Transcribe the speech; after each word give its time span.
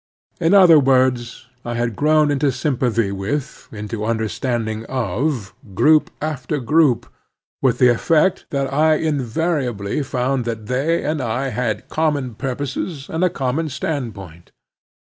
In 0.39 0.55
other 0.55 0.79
words, 0.79 1.45
I 1.63 1.75
had 1.75 1.95
grown 1.95 2.31
into 2.31 2.51
sympathy 2.51 3.11
with, 3.11 3.67
into 3.71 3.99
tmderstand 3.99 4.67
ing 4.67 4.83
of, 4.85 5.53
group 5.75 6.09
after 6.19 6.57
group, 6.57 7.05
with 7.61 7.77
the 7.77 7.89
effect 7.89 8.47
that 8.49 8.73
I 8.73 8.95
invariably 8.95 10.01
found 10.01 10.43
that 10.45 10.65
they 10.65 11.03
and 11.05 11.21
I 11.21 11.49
had 11.49 11.87
common 11.87 12.33
pur 12.33 12.55
poses 12.55 13.09
and 13.09 13.23
a 13.23 13.29
common 13.29 13.69
standpoint. 13.69 14.49